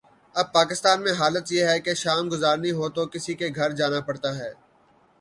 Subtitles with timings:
[0.35, 3.99] اب پاکستان میں حالت یہ ہے کہ شام گزارنی ہو تو کسی کے گھر جانا
[3.99, 4.51] پڑتا ہے۔